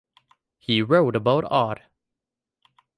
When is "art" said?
1.51-1.81